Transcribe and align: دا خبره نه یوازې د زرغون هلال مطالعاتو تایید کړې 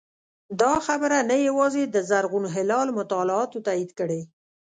دا 0.61 0.73
خبره 0.87 1.17
نه 1.29 1.37
یوازې 1.47 1.83
د 1.87 1.95
زرغون 2.09 2.45
هلال 2.55 2.87
مطالعاتو 2.99 3.63
تایید 3.67 3.91
کړې 3.99 4.21